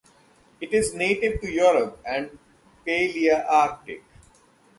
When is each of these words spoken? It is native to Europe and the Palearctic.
It 0.59 0.73
is 0.73 0.95
native 0.95 1.41
to 1.41 1.51
Europe 1.51 1.99
and 2.03 2.39
the 2.85 2.91
Palearctic. 3.13 4.01